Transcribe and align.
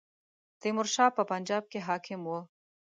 تیمور 0.61 0.87
شاه 0.95 1.09
په 1.17 1.23
پنجاب 1.31 1.63
کې 1.71 1.79
حاکم 1.87 2.21
وو. 2.27 2.39